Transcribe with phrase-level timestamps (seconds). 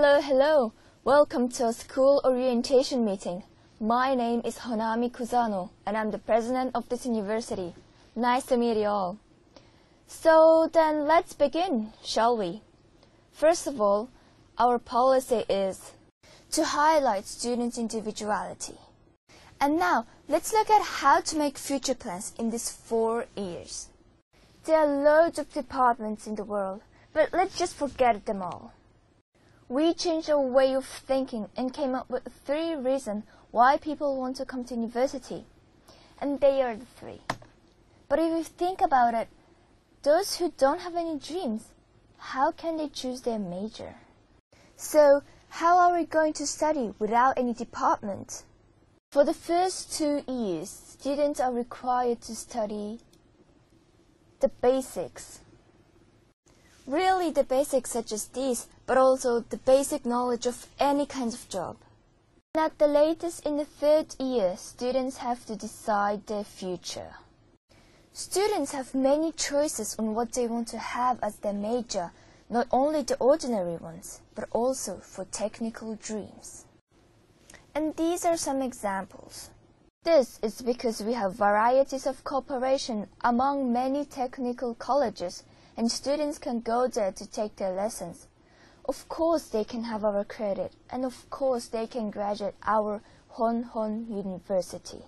[0.00, 0.20] hello.
[0.20, 0.72] Hello.
[1.02, 3.42] Welcome to a school orientation meeting.
[3.80, 7.74] My name is Honami Kuzano and I'm the president of this university.
[8.14, 9.18] Nice to meet you all.
[10.06, 12.62] So then let's begin, shall we?
[13.32, 14.08] First of all,
[14.56, 15.90] our policy is
[16.52, 18.78] to highlight students' individuality.
[19.60, 23.88] And now, let's look at how to make future plans in these four years.
[24.62, 26.82] There are loads of departments in the world,
[27.12, 28.72] but let's just forget them all.
[29.68, 34.36] We changed our way of thinking and came up with three reasons why people want
[34.36, 35.44] to come to university.
[36.20, 37.20] And they are the three.
[38.08, 39.28] But if you think about it,
[40.02, 41.74] those who don't have any dreams,
[42.16, 43.96] how can they choose their major?
[44.76, 48.44] So, how are we going to study without any department?
[49.10, 53.00] For the first two years, students are required to study
[54.40, 55.40] the basics.
[56.88, 61.46] Really the basics such as these, but also the basic knowledge of any kind of
[61.50, 61.76] job.
[62.54, 67.16] And at the latest in the third year, students have to decide their future.
[68.14, 72.10] Students have many choices on what they want to have as their major,
[72.48, 76.64] not only the ordinary ones, but also for technical dreams.
[77.74, 79.50] And these are some examples.
[80.04, 85.42] This is because we have varieties of cooperation among many technical colleges
[85.77, 88.27] and students can go there to take their lessons.
[88.85, 93.63] Of course they can have our credit and of course they can graduate our Hon
[93.63, 95.03] Hon University.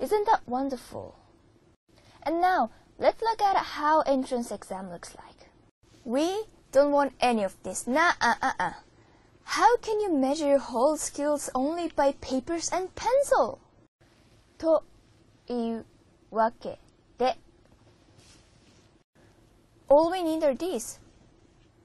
[0.00, 1.14] Isn't that wonderful?
[2.22, 5.48] And now let's look at how entrance exam looks like.
[6.04, 7.86] We don't want any of this.
[7.86, 8.72] Nah, uh, uh, uh.
[9.44, 13.58] How can you measure your whole skills only by papers and pencil?
[14.58, 14.84] と
[15.48, 15.86] いう
[16.30, 16.78] わけ
[17.18, 17.36] で
[19.89, 20.99] all we need are these.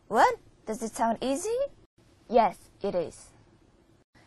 [0.08, 0.36] What?
[0.66, 1.56] Does it sound easy?
[2.28, 3.28] Yes, it is.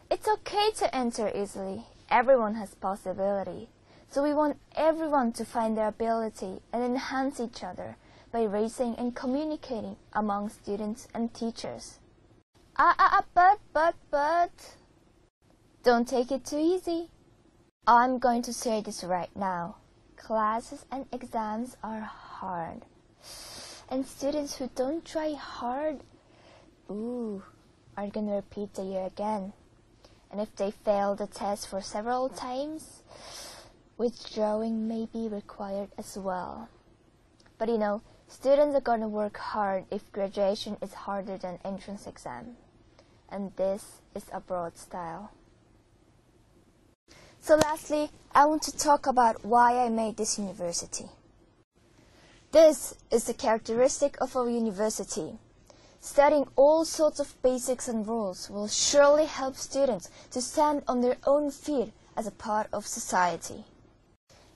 [0.10, 1.84] It's okay to enter easily.
[2.10, 3.68] Everyone has possibility.
[4.10, 7.98] So we want everyone to find their ability and enhance each other
[8.32, 12.00] by raising and communicating among students and teachers.
[12.78, 14.76] Ah, ah, ah, but, but, but.
[15.84, 17.10] Don't take it too easy.
[17.86, 19.78] I'm going to say this right now.
[20.16, 22.86] Classes and exams are hard.
[23.90, 26.02] And students who don't try hard,
[26.90, 27.44] ooh,
[27.96, 29.54] are going to repeat the year again.
[30.32, 33.04] And if they fail the test for several times,
[33.98, 36.68] withdrawing may be required as well.
[37.58, 42.08] But you know, students are going to work hard if graduation is harder than entrance
[42.08, 42.58] exam.
[43.30, 45.32] And this is abroad style.
[47.40, 51.06] So lastly, I want to talk about why I made this university.
[52.56, 55.40] This is the characteristic of our university.
[56.00, 61.18] Studying all sorts of basics and rules will surely help students to stand on their
[61.28, 63.66] own feet as a part of society.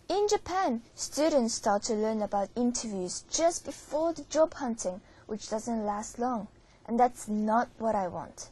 [0.08, 5.86] In Japan, students start to learn about interviews just before the job hunting, which doesn't
[5.86, 6.48] last long.
[6.88, 8.48] And that's not what I want.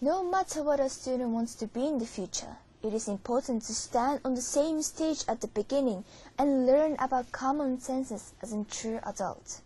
[0.00, 3.74] No matter what a student wants to be in the future, it is important to
[3.74, 6.04] stand on the same stage at the beginning
[6.38, 9.60] and learn about common senses as a true adult.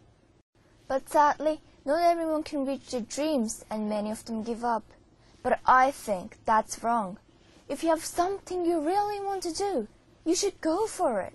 [0.89, 4.85] But sadly, not everyone can reach their dreams and many of them give up.
[5.43, 7.19] But I think that's wrong.
[7.69, 9.89] If you have something you really want to do,
[10.25, 11.35] you should go for it.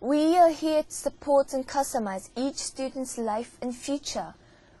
[0.00, 4.34] We are here to support and customize each student's life and future.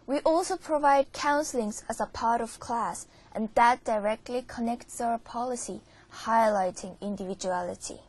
[0.06, 5.80] We also provide counseling as a part of class and that directly connects our policy,
[6.24, 8.00] highlighting individuality.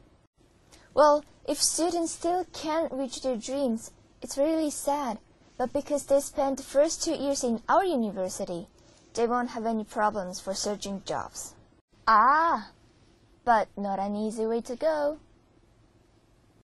[0.93, 3.91] Well, if students still can't reach their dreams,
[4.21, 5.17] it's really sad,
[5.57, 8.67] but because they spent the first two years in our university,
[9.13, 11.55] they won't have any problems for searching jobs.
[12.07, 12.71] Ah,
[13.43, 15.19] but not an easy way to go.